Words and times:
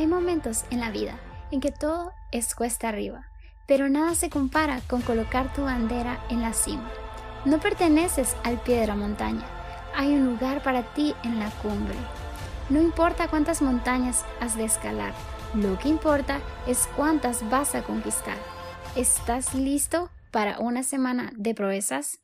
Hay 0.00 0.06
momentos 0.06 0.64
en 0.70 0.80
la 0.80 0.90
vida 0.90 1.20
en 1.50 1.60
que 1.60 1.72
todo 1.72 2.14
es 2.32 2.54
cuesta 2.54 2.88
arriba, 2.88 3.28
pero 3.66 3.90
nada 3.90 4.14
se 4.14 4.30
compara 4.30 4.80
con 4.88 5.02
colocar 5.02 5.52
tu 5.52 5.64
bandera 5.64 6.24
en 6.30 6.40
la 6.40 6.54
cima. 6.54 6.90
No 7.44 7.60
perteneces 7.60 8.34
al 8.42 8.58
pie 8.62 8.80
de 8.80 8.86
la 8.86 8.96
montaña, 8.96 9.44
hay 9.94 10.14
un 10.14 10.24
lugar 10.24 10.62
para 10.62 10.94
ti 10.94 11.14
en 11.22 11.38
la 11.38 11.50
cumbre. 11.50 11.96
No 12.70 12.80
importa 12.80 13.28
cuántas 13.28 13.60
montañas 13.60 14.24
has 14.40 14.56
de 14.56 14.64
escalar, 14.64 15.12
lo 15.52 15.78
que 15.78 15.90
importa 15.90 16.40
es 16.66 16.88
cuántas 16.96 17.46
vas 17.50 17.74
a 17.74 17.82
conquistar. 17.82 18.38
¿Estás 18.96 19.52
listo 19.52 20.08
para 20.30 20.60
una 20.60 20.82
semana 20.82 21.30
de 21.36 21.54
proezas? 21.54 22.20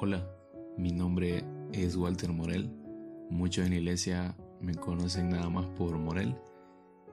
Hola, 0.00 0.24
mi 0.76 0.92
nombre 0.92 1.44
es 1.72 1.96
Walter 1.96 2.32
Morel. 2.32 2.70
Muchos 3.30 3.64
en 3.64 3.70
la 3.72 3.78
iglesia 3.78 4.36
me 4.60 4.74
conocen 4.74 5.30
nada 5.30 5.50
más 5.50 5.66
por 5.70 5.98
Morel. 5.98 6.36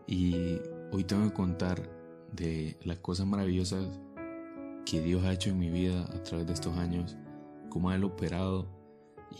Y 0.08 0.60
hoy 0.91 1.04
tengo 1.04 1.23
que 1.23 1.34
contar 1.34 1.90
de 2.32 2.77
las 2.84 2.99
cosas 2.99 3.26
maravillosas 3.26 3.99
que 4.85 5.02
Dios 5.02 5.24
ha 5.24 5.34
hecho 5.34 5.49
en 5.49 5.58
mi 5.58 5.72
vida 5.72 6.04
a 6.13 6.22
través 6.22 6.46
de 6.46 6.54
estos 6.54 6.77
años, 6.77 7.18
cómo 7.70 7.90
ha 7.90 7.96
Él 7.96 8.04
operado 8.04 8.68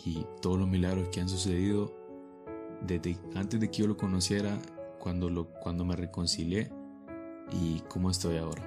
y 0.04 0.26
todos 0.42 0.58
los 0.58 0.68
milagros 0.68 1.10
que 1.10 1.22
han 1.22 1.30
sucedido 1.30 1.94
desde 2.82 3.18
antes 3.36 3.60
de 3.60 3.70
que 3.70 3.84
yo 3.84 3.88
lo 3.88 3.96
conociera, 3.96 4.58
cuando, 5.00 5.52
cuando 5.62 5.86
me 5.86 5.96
reconcilié 5.96 6.72
y 7.52 7.80
cómo 7.88 8.10
estoy 8.10 8.38
ahora. 8.38 8.64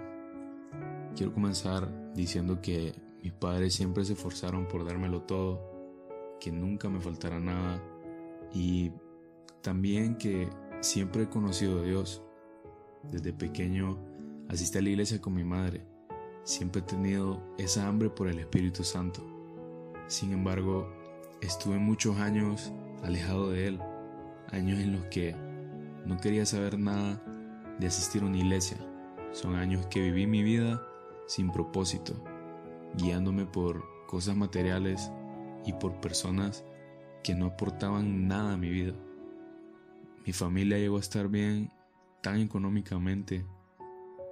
Quiero 1.17 1.33
comenzar 1.33 2.13
diciendo 2.15 2.61
que 2.61 2.95
mis 3.23 3.33
padres 3.33 3.75
siempre 3.75 4.05
se 4.05 4.13
esforzaron 4.13 4.69
por 4.69 4.85
dármelo 4.85 5.23
todo, 5.23 5.61
que 6.41 6.53
nunca 6.53 6.89
me 6.89 7.01
faltara 7.01 7.41
nada 7.41 7.83
y 8.53 8.93
también 9.61 10.17
que 10.17 10.49
siempre 10.81 11.25
he 11.25 11.29
conocido 11.29 11.81
a 11.81 11.83
Dios. 11.83 12.23
Desde 13.03 13.33
pequeño 13.33 13.99
asistí 14.49 14.79
a 14.79 14.83
la 14.83 14.91
iglesia 14.91 15.21
con 15.21 15.35
mi 15.35 15.45
madre. 15.45 15.85
Siempre 16.45 16.81
he 16.81 16.85
tenido 16.85 17.43
esa 17.59 17.87
hambre 17.87 18.11
por 18.11 18.29
el 18.29 18.39
Espíritu 18.39 18.85
Santo. 18.85 19.23
Sin 20.07 20.33
embargo, 20.33 20.89
estuve 21.41 21.79
muchos 21.79 22.17
años 22.17 22.73
alejado 23.03 23.51
de 23.51 23.69
Él, 23.69 23.81
años 24.51 24.81
en 24.81 24.93
los 24.93 25.05
que 25.07 25.37
no 26.07 26.17
quería 26.17 26.47
saber 26.47 26.79
nada 26.79 27.23
de 27.79 27.87
asistir 27.87 28.23
a 28.23 28.27
una 28.27 28.39
iglesia. 28.39 28.77
Son 29.33 29.55
años 29.55 29.87
que 29.87 30.01
viví 30.01 30.27
mi 30.27 30.43
vida 30.43 30.83
sin 31.27 31.51
propósito, 31.51 32.15
guiándome 32.95 33.45
por 33.47 33.85
cosas 34.07 34.37
materiales 34.37 35.11
y 35.65 35.73
por 35.75 36.01
personas 36.01 36.65
que 37.23 37.35
no 37.35 37.47
aportaban 37.47 38.27
nada 38.27 38.55
a 38.55 38.57
mi 38.57 38.71
vida. 38.71 38.95
Mi 40.27 40.33
familia 40.33 40.79
llegó 40.79 40.97
a 40.97 41.01
estar 41.01 41.29
bien 41.29 41.71
tan 42.23 42.41
económicamente 42.41 43.47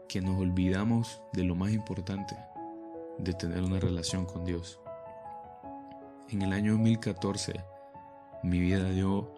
que 0.09 0.21
nos 0.21 0.41
olvidamos 0.41 1.21
de 1.33 1.45
lo 1.45 1.55
más 1.55 1.73
importante, 1.73 2.37
de 3.19 3.33
tener 3.33 3.63
una 3.63 3.81
relación 3.81 4.25
con 4.25 4.45
Dios. 4.45 4.81
En 6.29 6.43
el 6.43 6.53
año 6.53 6.73
2014, 6.73 7.55
mi 8.43 8.59
vida 8.61 8.91
dio 8.91 9.33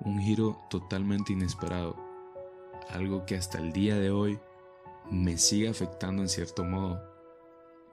un 0.00 0.20
giro 0.20 0.60
totalmente 0.68 1.32
inesperado, 1.32 1.96
algo 2.90 3.24
que 3.26 3.36
hasta 3.36 3.58
el 3.58 3.72
día 3.72 3.96
de 3.96 4.10
hoy 4.10 4.38
me 5.10 5.38
sigue 5.38 5.68
afectando 5.68 6.22
en 6.22 6.28
cierto 6.28 6.64
modo, 6.64 7.02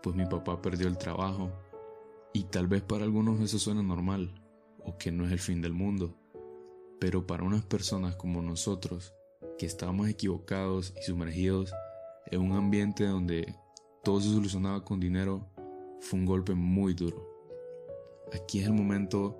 pues 0.01 0.15
mi 0.15 0.25
papá 0.25 0.61
perdió 0.61 0.87
el 0.87 0.97
trabajo 0.97 1.51
y 2.33 2.43
tal 2.45 2.67
vez 2.67 2.81
para 2.81 3.03
algunos 3.03 3.39
eso 3.41 3.59
suena 3.59 3.83
normal 3.83 4.41
o 4.83 4.97
que 4.97 5.11
no 5.11 5.25
es 5.25 5.31
el 5.31 5.39
fin 5.39 5.61
del 5.61 5.73
mundo, 5.73 6.15
pero 6.99 7.27
para 7.27 7.43
unas 7.43 7.63
personas 7.63 8.15
como 8.15 8.41
nosotros, 8.41 9.13
que 9.57 9.65
estábamos 9.65 10.07
equivocados 10.07 10.93
y 10.99 11.03
sumergidos 11.03 11.73
en 12.27 12.41
un 12.41 12.53
ambiente 12.53 13.05
donde 13.05 13.55
todo 14.03 14.21
se 14.21 14.29
solucionaba 14.29 14.83
con 14.83 14.99
dinero, 14.99 15.47
fue 15.99 16.19
un 16.19 16.25
golpe 16.25 16.55
muy 16.55 16.93
duro. 16.93 17.27
Aquí 18.33 18.59
es 18.59 18.65
el 18.65 18.73
momento 18.73 19.37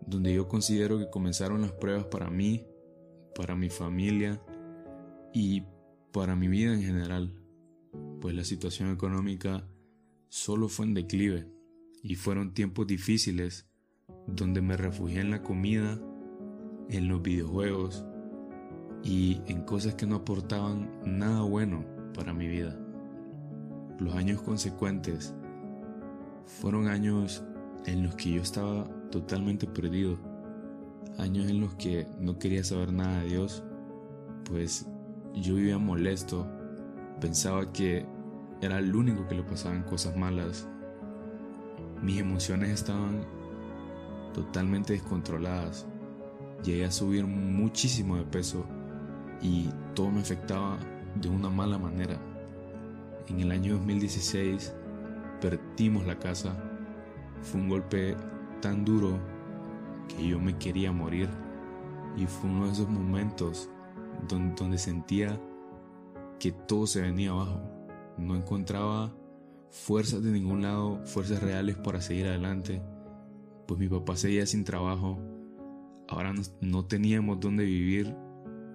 donde 0.00 0.32
yo 0.32 0.46
considero 0.46 0.98
que 0.98 1.10
comenzaron 1.10 1.62
las 1.62 1.72
pruebas 1.72 2.04
para 2.04 2.30
mí, 2.30 2.66
para 3.34 3.56
mi 3.56 3.70
familia 3.70 4.40
y 5.38 5.64
para 6.12 6.34
mi 6.34 6.48
vida 6.48 6.72
en 6.72 6.80
general, 6.80 7.30
pues 8.22 8.34
la 8.34 8.42
situación 8.42 8.90
económica 8.90 9.68
solo 10.30 10.66
fue 10.70 10.86
en 10.86 10.94
declive 10.94 11.46
y 12.02 12.14
fueron 12.14 12.54
tiempos 12.54 12.86
difíciles 12.86 13.68
donde 14.26 14.62
me 14.62 14.78
refugié 14.78 15.20
en 15.20 15.30
la 15.30 15.42
comida, 15.42 16.00
en 16.88 17.08
los 17.08 17.20
videojuegos 17.20 18.06
y 19.02 19.42
en 19.46 19.60
cosas 19.64 19.94
que 19.96 20.06
no 20.06 20.16
aportaban 20.16 20.90
nada 21.04 21.42
bueno 21.42 21.84
para 22.14 22.32
mi 22.32 22.48
vida. 22.48 22.74
Los 23.98 24.14
años 24.14 24.40
consecuentes 24.40 25.34
fueron 26.46 26.88
años 26.88 27.44
en 27.84 28.04
los 28.04 28.14
que 28.14 28.32
yo 28.32 28.40
estaba 28.40 28.88
totalmente 29.10 29.66
perdido, 29.66 30.18
años 31.18 31.50
en 31.50 31.60
los 31.60 31.74
que 31.74 32.06
no 32.18 32.38
quería 32.38 32.64
saber 32.64 32.90
nada 32.90 33.20
de 33.20 33.28
Dios, 33.28 33.62
pues 34.44 34.88
yo 35.42 35.54
vivía 35.54 35.78
molesto, 35.78 36.46
pensaba 37.20 37.72
que 37.72 38.06
era 38.60 38.78
el 38.78 38.94
único 38.94 39.26
que 39.28 39.34
le 39.34 39.42
pasaban 39.42 39.82
cosas 39.82 40.16
malas, 40.16 40.68
mis 42.02 42.18
emociones 42.18 42.70
estaban 42.70 43.24
totalmente 44.32 44.92
descontroladas, 44.94 45.86
llegué 46.62 46.84
a 46.84 46.90
subir 46.90 47.26
muchísimo 47.26 48.16
de 48.16 48.24
peso 48.24 48.66
y 49.40 49.68
todo 49.94 50.10
me 50.10 50.20
afectaba 50.20 50.78
de 51.14 51.28
una 51.28 51.48
mala 51.48 51.78
manera. 51.78 52.18
En 53.28 53.40
el 53.40 53.50
año 53.50 53.74
2016 53.74 54.74
perdimos 55.40 56.06
la 56.06 56.18
casa. 56.18 56.56
Fue 57.42 57.60
un 57.60 57.68
golpe 57.68 58.16
tan 58.60 58.84
duro 58.84 59.18
que 60.08 60.28
yo 60.28 60.38
me 60.38 60.56
quería 60.56 60.92
morir 60.92 61.28
y 62.16 62.26
fue 62.26 62.50
uno 62.50 62.66
de 62.66 62.72
esos 62.72 62.88
momentos 62.88 63.68
donde, 64.28 64.78
sentía 64.78 65.40
que 66.38 66.52
todo 66.52 66.86
se 66.86 67.00
venía 67.00 67.30
abajo. 67.30 67.60
No 68.18 68.34
encontraba 68.36 69.14
fuerzas 69.70 70.22
de 70.22 70.30
ningún 70.30 70.62
lado, 70.62 71.00
fuerzas 71.04 71.42
reales 71.42 71.76
para 71.76 72.00
seguir 72.00 72.26
adelante, 72.26 72.82
pues 73.66 73.78
mi 73.78 73.88
papá 73.88 74.16
seguía 74.16 74.46
sin 74.46 74.64
trabajo, 74.64 75.18
ahora 76.08 76.32
no, 76.60 76.84
teníamos 76.84 77.40
dónde 77.40 77.64
vivir 77.64 78.14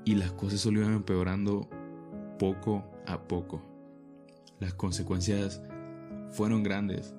y 0.06 0.16
las 0.16 0.32
cosas 0.34 0.60
solo 0.60 0.82
iban 0.82 0.94
empeorando 0.94 1.70
poco 2.38 2.84
a 3.08 3.28
poco. 3.28 3.62
Las 4.60 4.74
consecuencias 4.74 5.62
fueron 6.30 6.64
grandes 6.64 7.16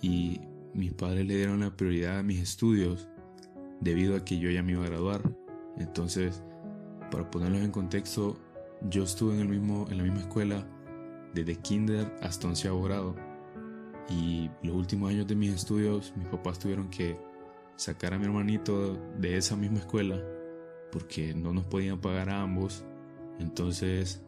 y 0.00 0.40
mis 0.74 0.92
padres 0.92 1.26
le 1.26 1.36
dieron 1.36 1.60
la 1.60 1.76
prioridad 1.76 2.18
a 2.18 2.22
mis 2.22 2.40
estudios 2.40 3.08
debido 3.80 4.16
a 4.16 4.24
que 4.24 4.38
yo 4.38 4.50
ya 4.50 4.62
me 4.62 4.72
iba 4.72 4.84
a 4.84 4.88
graduar. 4.88 5.36
Entonces, 5.76 6.42
para 7.12 7.30
ponerlos 7.30 7.60
en 7.60 7.70
contexto, 7.70 8.38
yo 8.88 9.04
estuve 9.04 9.34
en, 9.34 9.40
el 9.40 9.48
mismo, 9.48 9.86
en 9.90 9.98
la 9.98 10.02
misma 10.02 10.20
escuela 10.20 10.66
desde 11.34 11.56
kinder 11.56 12.10
hasta 12.22 12.48
onceavo 12.48 12.82
grado. 12.82 13.14
Y 14.08 14.50
los 14.62 14.74
últimos 14.74 15.10
años 15.10 15.26
de 15.26 15.36
mis 15.36 15.54
estudios, 15.54 16.12
mis 16.16 16.26
papás 16.26 16.58
tuvieron 16.58 16.88
que 16.88 17.16
sacar 17.76 18.14
a 18.14 18.18
mi 18.18 18.24
hermanito 18.24 18.94
de 19.18 19.36
esa 19.36 19.56
misma 19.56 19.78
escuela 19.78 20.20
porque 20.90 21.34
no 21.34 21.52
nos 21.52 21.64
podían 21.64 22.00
pagar 22.00 22.30
a 22.30 22.40
ambos. 22.40 22.84
Entonces 23.38 24.22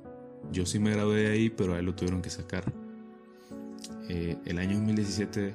yo 0.52 0.66
sí 0.66 0.78
me 0.78 0.90
gradué 0.92 1.22
de 1.22 1.32
ahí, 1.32 1.50
pero 1.50 1.74
a 1.74 1.82
lo 1.82 1.94
tuvieron 1.94 2.20
que 2.20 2.30
sacar. 2.30 2.64
Eh, 4.08 4.36
el 4.44 4.58
año 4.58 4.76
2017 4.76 5.54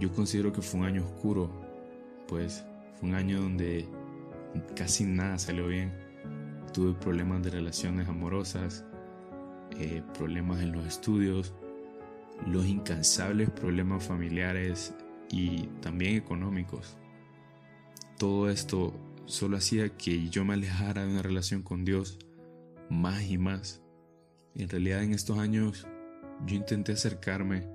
yo 0.00 0.12
considero 0.12 0.52
que 0.52 0.62
fue 0.62 0.80
un 0.80 0.86
año 0.86 1.04
oscuro, 1.04 1.48
pues 2.26 2.64
fue 2.98 3.08
un 3.08 3.14
año 3.14 3.40
donde 3.40 3.88
casi 4.74 5.04
nada 5.04 5.38
salió 5.38 5.68
bien. 5.68 6.03
Tuve 6.74 6.92
problemas 6.94 7.40
de 7.44 7.50
relaciones 7.50 8.08
amorosas, 8.08 8.84
eh, 9.78 10.02
problemas 10.12 10.60
en 10.60 10.72
los 10.72 10.84
estudios, 10.84 11.54
los 12.48 12.66
incansables 12.66 13.48
problemas 13.48 14.02
familiares 14.02 14.92
y 15.30 15.68
también 15.80 16.16
económicos. 16.16 16.96
Todo 18.18 18.50
esto 18.50 18.92
solo 19.26 19.56
hacía 19.56 19.88
que 19.96 20.28
yo 20.30 20.44
me 20.44 20.54
alejara 20.54 21.06
de 21.06 21.12
una 21.12 21.22
relación 21.22 21.62
con 21.62 21.84
Dios 21.84 22.18
más 22.90 23.22
y 23.22 23.38
más. 23.38 23.80
En 24.56 24.68
realidad 24.68 25.04
en 25.04 25.12
estos 25.12 25.38
años 25.38 25.86
yo 26.44 26.56
intenté 26.56 26.90
acercarme, 26.94 27.68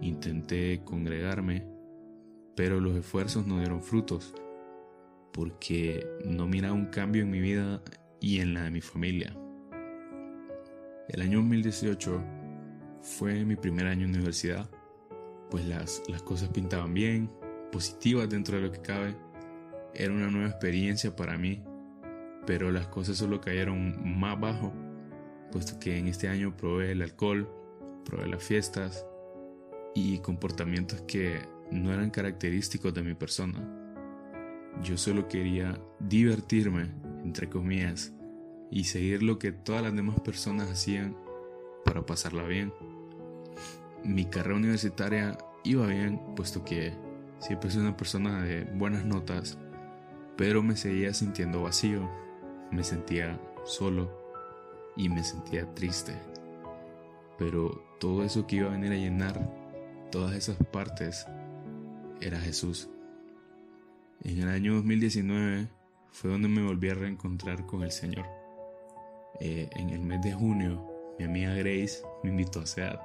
intenté 0.00 0.82
congregarme, 0.86 1.66
pero 2.56 2.80
los 2.80 2.96
esfuerzos 2.96 3.46
no 3.46 3.58
dieron 3.58 3.82
frutos, 3.82 4.34
porque 5.34 6.06
no 6.24 6.46
miraba 6.46 6.72
un 6.72 6.86
cambio 6.86 7.22
en 7.24 7.30
mi 7.30 7.40
vida 7.40 7.82
y 8.22 8.40
en 8.40 8.54
la 8.54 8.62
de 8.62 8.70
mi 8.70 8.80
familia. 8.80 9.36
El 11.08 11.20
año 11.20 11.38
2018 11.38 12.24
fue 13.02 13.44
mi 13.44 13.56
primer 13.56 13.86
año 13.86 14.06
en 14.06 14.14
universidad, 14.14 14.70
pues 15.50 15.66
las, 15.66 16.02
las 16.08 16.22
cosas 16.22 16.48
pintaban 16.48 16.94
bien, 16.94 17.30
positivas 17.72 18.30
dentro 18.30 18.56
de 18.56 18.62
lo 18.62 18.72
que 18.72 18.80
cabe. 18.80 19.16
Era 19.92 20.14
una 20.14 20.30
nueva 20.30 20.48
experiencia 20.48 21.14
para 21.14 21.36
mí, 21.36 21.62
pero 22.46 22.70
las 22.70 22.86
cosas 22.86 23.16
solo 23.16 23.40
cayeron 23.40 24.18
más 24.18 24.38
bajo, 24.40 24.72
puesto 25.50 25.78
que 25.80 25.98
en 25.98 26.06
este 26.06 26.28
año 26.28 26.56
probé 26.56 26.92
el 26.92 27.02
alcohol, 27.02 27.50
probé 28.04 28.28
las 28.28 28.42
fiestas 28.42 29.04
y 29.94 30.18
comportamientos 30.18 31.02
que 31.02 31.40
no 31.72 31.92
eran 31.92 32.10
característicos 32.10 32.94
de 32.94 33.02
mi 33.02 33.14
persona. 33.14 33.58
Yo 34.82 34.96
solo 34.96 35.28
quería 35.28 35.78
divertirme, 35.98 36.88
entre 37.24 37.48
comillas, 37.48 38.12
y 38.70 38.84
seguir 38.84 39.22
lo 39.22 39.38
que 39.38 39.52
todas 39.52 39.82
las 39.82 39.94
demás 39.94 40.18
personas 40.20 40.70
hacían 40.70 41.16
para 41.84 42.06
pasarla 42.06 42.44
bien. 42.44 42.72
Mi 44.04 44.24
carrera 44.24 44.56
universitaria 44.56 45.36
iba 45.64 45.86
bien, 45.86 46.20
puesto 46.34 46.64
que 46.64 46.94
siempre 47.38 47.70
soy 47.70 47.82
una 47.82 47.96
persona 47.96 48.42
de 48.42 48.64
buenas 48.64 49.04
notas, 49.04 49.58
pero 50.36 50.62
me 50.62 50.76
seguía 50.76 51.12
sintiendo 51.12 51.62
vacío, 51.62 52.08
me 52.70 52.82
sentía 52.82 53.38
solo 53.64 54.10
y 54.96 55.08
me 55.08 55.22
sentía 55.22 55.72
triste. 55.74 56.14
Pero 57.38 57.84
todo 58.00 58.24
eso 58.24 58.46
que 58.46 58.56
iba 58.56 58.68
a 58.68 58.72
venir 58.72 58.92
a 58.92 58.96
llenar 58.96 59.62
todas 60.10 60.34
esas 60.34 60.56
partes 60.72 61.26
era 62.20 62.38
Jesús. 62.38 62.88
En 64.22 64.38
el 64.38 64.48
año 64.48 64.74
2019 64.74 65.68
fue 66.12 66.30
donde 66.30 66.48
me 66.48 66.62
volví 66.62 66.90
a 66.90 66.94
reencontrar 66.94 67.66
con 67.66 67.82
el 67.82 67.90
Señor. 67.90 68.26
Eh, 69.40 69.68
en 69.72 69.90
el 69.90 70.00
mes 70.00 70.22
de 70.22 70.32
junio, 70.32 70.86
mi 71.18 71.24
amiga 71.24 71.54
Grace 71.54 72.02
me 72.22 72.30
invitó 72.30 72.60
a 72.60 72.66
SEAD. 72.66 72.98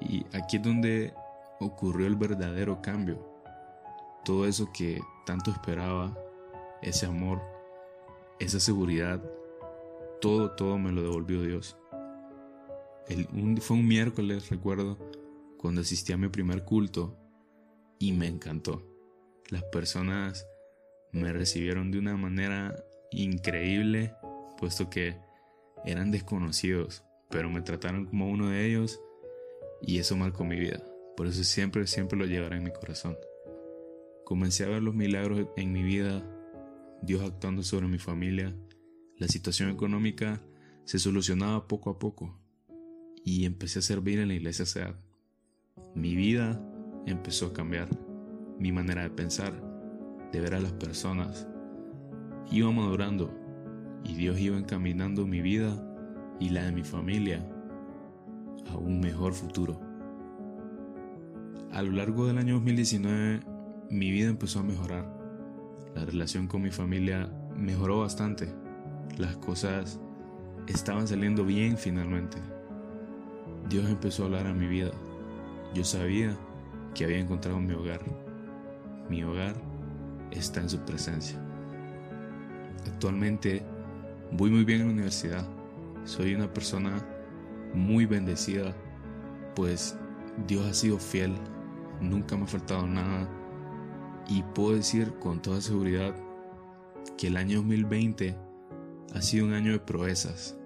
Y 0.00 0.24
aquí 0.36 0.56
es 0.56 0.62
donde 0.62 1.14
ocurrió 1.60 2.06
el 2.06 2.16
verdadero 2.16 2.80
cambio. 2.82 3.24
Todo 4.24 4.46
eso 4.46 4.70
que 4.72 5.00
tanto 5.24 5.50
esperaba, 5.50 6.16
ese 6.82 7.06
amor, 7.06 7.40
esa 8.38 8.60
seguridad, 8.60 9.22
todo, 10.20 10.50
todo 10.52 10.78
me 10.78 10.92
lo 10.92 11.02
devolvió 11.02 11.42
Dios. 11.42 11.76
El, 13.08 13.60
fue 13.60 13.76
un 13.76 13.86
miércoles, 13.86 14.50
recuerdo, 14.50 14.98
cuando 15.58 15.82
asistí 15.82 16.12
a 16.12 16.16
mi 16.16 16.28
primer 16.28 16.64
culto 16.64 17.16
y 17.98 18.12
me 18.12 18.26
encantó. 18.26 18.82
Las 19.48 19.62
personas 19.64 20.46
me 21.12 21.32
recibieron 21.32 21.90
de 21.90 21.98
una 21.98 22.16
manera 22.16 22.76
increíble, 23.10 24.14
puesto 24.58 24.90
que 24.90 25.16
eran 25.84 26.10
desconocidos, 26.10 27.04
pero 27.30 27.50
me 27.50 27.62
trataron 27.62 28.06
como 28.06 28.30
uno 28.30 28.50
de 28.50 28.66
ellos 28.66 29.00
y 29.82 29.98
eso 29.98 30.16
marcó 30.16 30.44
mi 30.44 30.58
vida. 30.58 30.82
Por 31.16 31.26
eso 31.26 31.44
siempre, 31.44 31.86
siempre 31.86 32.18
lo 32.18 32.26
llevaré 32.26 32.56
en 32.56 32.64
mi 32.64 32.72
corazón. 32.72 33.16
Comencé 34.24 34.64
a 34.64 34.68
ver 34.68 34.82
los 34.82 34.94
milagros 34.94 35.46
en 35.56 35.72
mi 35.72 35.82
vida, 35.82 36.22
Dios 37.02 37.22
actuando 37.22 37.62
sobre 37.62 37.86
mi 37.86 37.98
familia, 37.98 38.54
la 39.18 39.28
situación 39.28 39.70
económica 39.70 40.42
se 40.84 40.98
solucionaba 40.98 41.66
poco 41.68 41.90
a 41.90 41.98
poco 41.98 42.38
y 43.24 43.44
empecé 43.44 43.78
a 43.78 43.82
servir 43.82 44.18
en 44.18 44.28
la 44.28 44.34
iglesia 44.34 44.66
SEAD. 44.66 44.94
Mi 45.94 46.14
vida 46.14 46.62
empezó 47.06 47.46
a 47.46 47.52
cambiar, 47.52 47.88
mi 48.58 48.72
manera 48.72 49.04
de 49.04 49.10
pensar, 49.10 49.54
de 50.36 50.42
ver 50.42 50.54
a 50.54 50.60
las 50.60 50.72
personas, 50.72 51.46
iba 52.50 52.70
madurando 52.70 53.32
y 54.04 54.14
Dios 54.14 54.38
iba 54.38 54.58
encaminando 54.58 55.26
mi 55.26 55.40
vida 55.40 55.82
y 56.38 56.50
la 56.50 56.64
de 56.64 56.72
mi 56.72 56.84
familia 56.84 57.42
a 58.70 58.76
un 58.76 59.00
mejor 59.00 59.32
futuro. 59.32 59.80
A 61.72 61.80
lo 61.80 61.92
largo 61.92 62.26
del 62.26 62.36
año 62.36 62.54
2019 62.56 63.40
mi 63.88 64.10
vida 64.10 64.28
empezó 64.28 64.60
a 64.60 64.62
mejorar. 64.62 65.10
La 65.94 66.04
relación 66.04 66.48
con 66.48 66.60
mi 66.60 66.70
familia 66.70 67.30
mejoró 67.56 68.00
bastante. 68.00 68.52
Las 69.16 69.38
cosas 69.38 69.98
estaban 70.66 71.08
saliendo 71.08 71.46
bien 71.46 71.78
finalmente. 71.78 72.36
Dios 73.70 73.88
empezó 73.88 74.24
a 74.24 74.26
hablar 74.26 74.46
a 74.48 74.52
mi 74.52 74.66
vida. 74.66 74.90
Yo 75.74 75.82
sabía 75.82 76.36
que 76.94 77.06
había 77.06 77.20
encontrado 77.20 77.58
mi 77.58 77.72
hogar. 77.72 78.02
Mi 79.08 79.24
hogar 79.24 79.54
está 80.30 80.60
en 80.60 80.70
su 80.70 80.78
presencia. 80.80 81.38
Actualmente 82.86 83.62
voy 84.32 84.50
muy 84.50 84.64
bien 84.64 84.80
en 84.80 84.86
la 84.86 84.92
universidad. 84.92 85.46
Soy 86.04 86.34
una 86.34 86.52
persona 86.52 87.04
muy 87.74 88.06
bendecida, 88.06 88.74
pues 89.54 89.98
Dios 90.46 90.64
ha 90.66 90.74
sido 90.74 90.98
fiel, 90.98 91.34
nunca 92.00 92.36
me 92.36 92.44
ha 92.44 92.48
faltado 92.48 92.86
nada 92.86 93.28
y 94.28 94.42
puedo 94.54 94.74
decir 94.74 95.14
con 95.18 95.42
toda 95.42 95.60
seguridad 95.60 96.14
que 97.16 97.28
el 97.28 97.36
año 97.36 97.58
2020 97.58 98.36
ha 99.14 99.22
sido 99.22 99.46
un 99.46 99.52
año 99.52 99.72
de 99.72 99.78
proezas, 99.78 100.58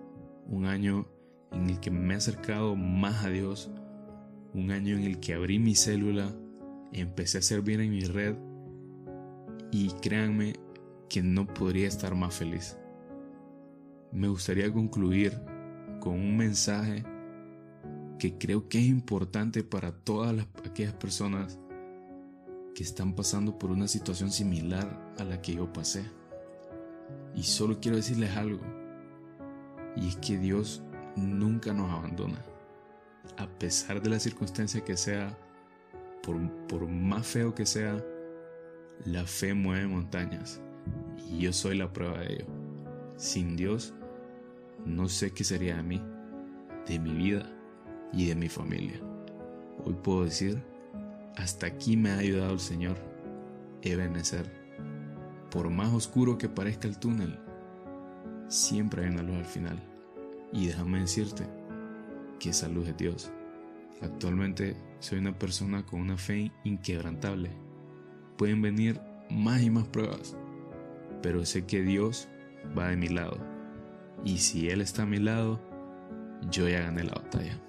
un 0.47 0.67
año 0.67 1.07
en 1.53 1.71
el 1.71 1.81
que 1.81 1.91
me 1.91 2.15
he 2.15 2.17
acercado 2.17 2.77
más 2.77 3.25
a 3.25 3.31
Dios, 3.31 3.71
un 4.55 4.71
año 4.71 4.97
en 4.97 5.05
el 5.05 5.21
que 5.21 5.35
abrí 5.35 5.59
mi 5.59 5.75
célula, 5.75 6.33
empecé 6.93 7.39
a 7.39 7.43
servir 7.43 7.81
en 7.81 7.91
mi 7.91 8.05
red 8.05 8.37
y 9.71 9.91
créanme 10.01 10.55
que 11.09 11.23
no 11.23 11.47
podría 11.47 11.89
estar 11.89 12.15
más 12.15 12.35
feliz. 12.35 12.77
Me 14.13 14.29
gustaría 14.29 14.73
concluir 14.73 15.41
con 16.01 16.15
un 16.15 16.37
mensaje 16.37 17.05
que 18.19 18.37
creo 18.39 18.69
que 18.69 18.79
es 18.79 18.87
importante 18.87 19.63
para 19.63 19.93
todas 19.93 20.47
aquellas 20.65 20.93
personas 20.95 21.59
que 22.75 22.83
están 22.83 23.15
pasando 23.15 23.59
por 23.59 23.71
una 23.71 23.89
situación 23.89 24.31
similar 24.31 25.15
a 25.19 25.25
la 25.25 25.41
que 25.41 25.55
yo 25.55 25.73
pasé. 25.73 26.05
Y 27.35 27.43
solo 27.43 27.81
quiero 27.81 27.97
decirles 27.97 28.37
algo, 28.37 28.61
y 29.97 30.09
es 30.09 30.17
que 30.17 30.39
Dios 30.39 30.83
nunca 31.17 31.73
nos 31.73 31.91
abandona. 31.91 32.45
A 33.37 33.47
pesar 33.47 34.03
de 34.03 34.11
la 34.11 34.19
circunstancia 34.19 34.85
que 34.85 34.97
sea, 34.97 35.37
por, 36.23 36.37
por 36.67 36.87
más 36.89 37.27
feo 37.27 37.55
que 37.55 37.67
sea, 37.67 38.05
la 39.05 39.25
fe 39.25 39.55
mueve 39.55 39.87
montañas. 39.87 40.61
Y 41.31 41.41
yo 41.41 41.53
soy 41.53 41.77
la 41.77 41.93
prueba 41.93 42.19
de 42.19 42.35
ello. 42.35 42.47
Sin 43.17 43.57
Dios, 43.57 43.95
no 44.85 45.09
sé 45.09 45.33
qué 45.33 45.45
sería 45.45 45.77
de 45.77 45.83
mí, 45.83 46.03
de 46.87 46.99
mi 46.99 47.13
vida 47.13 47.47
y 48.13 48.27
de 48.27 48.35
mi 48.35 48.49
familia. 48.49 49.01
Hoy 49.85 49.95
puedo 50.03 50.25
decir, 50.25 50.63
hasta 51.37 51.67
aquí 51.67 51.97
me 51.97 52.11
ha 52.11 52.19
ayudado 52.19 52.53
el 52.53 52.61
Señor, 52.61 52.97
Ebenezer. 53.83 54.51
Por 55.51 55.71
más 55.71 55.93
oscuro 55.93 56.39
que 56.39 56.49
parezca 56.49 56.89
el 56.89 56.99
túnel, 56.99 57.39
siempre 58.49 59.05
hay 59.05 59.11
una 59.11 59.23
luz 59.23 59.37
al 59.37 59.45
final. 59.45 59.83
Y 60.53 60.67
déjame 60.67 61.01
decirte 61.01 61.47
que 62.39 62.51
esa 62.51 62.69
luz 62.69 62.89
es 62.89 62.97
Dios. 62.97 63.33
Actualmente 64.03 64.77
soy 64.99 65.19
una 65.19 65.39
persona 65.39 65.85
con 65.85 66.01
una 66.01 66.17
fe 66.17 66.51
inquebrantable. 66.65 67.51
Pueden 68.41 68.63
venir 68.63 68.99
más 69.29 69.61
y 69.61 69.69
más 69.69 69.87
pruebas, 69.89 70.35
pero 71.21 71.45
sé 71.45 71.67
que 71.67 71.83
Dios 71.83 72.27
va 72.77 72.89
de 72.89 72.97
mi 72.97 73.09
lado. 73.09 73.37
Y 74.25 74.39
si 74.39 74.71
Él 74.71 74.81
está 74.81 75.03
a 75.03 75.05
mi 75.07 75.19
lado, 75.19 75.61
yo 76.51 76.67
ya 76.67 76.81
gané 76.81 77.05
la 77.05 77.13
batalla. 77.13 77.61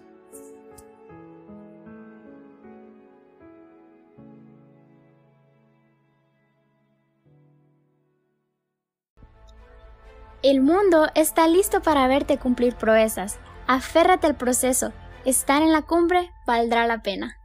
El 10.41 10.61
mundo 10.61 11.09
está 11.15 11.49
listo 11.49 11.81
para 11.81 12.07
verte 12.07 12.37
cumplir 12.37 12.75
proezas. 12.75 13.41
Aférrate 13.67 14.25
al 14.25 14.37
proceso. 14.37 14.93
Estar 15.25 15.63
en 15.63 15.73
la 15.73 15.81
cumbre 15.81 16.31
valdrá 16.47 16.87
la 16.87 17.01
pena. 17.01 17.40